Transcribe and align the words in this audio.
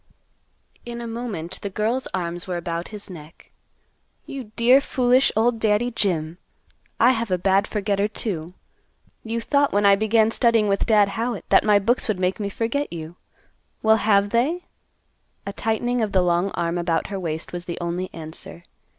In 0.83 0.99
a 0.99 1.05
moment 1.05 1.61
the 1.61 1.69
girl's 1.69 2.07
arms 2.07 2.47
were 2.47 2.57
about 2.57 2.87
his 2.87 3.07
neck, 3.07 3.51
"You 4.25 4.45
dear 4.55 4.81
foolish 4.81 5.31
old 5.35 5.59
Daddy 5.59 5.91
Jim. 5.91 6.39
I 6.99 7.11
have 7.11 7.29
a 7.29 7.37
bad 7.37 7.67
forgetter, 7.67 8.07
too. 8.07 8.55
You 9.23 9.39
thought 9.39 9.71
when 9.71 9.85
I 9.85 9.95
began 9.95 10.31
studying 10.31 10.67
with 10.67 10.87
Dad 10.87 11.09
Howitt 11.09 11.45
that 11.49 11.63
my 11.63 11.77
books 11.77 12.07
would 12.07 12.19
make 12.19 12.39
me 12.39 12.49
forget 12.49 12.91
you. 12.91 13.15
Well, 13.83 13.97
have 13.97 14.31
they?" 14.31 14.65
A 15.45 15.53
tightening 15.53 16.01
of 16.01 16.13
the 16.13 16.23
long 16.23 16.49
arm 16.55 16.79
about 16.79 17.05
her 17.11 17.19
waist 17.19 17.53
was 17.53 17.65
the 17.65 17.77
only 17.79 18.09
answer. 18.11 18.63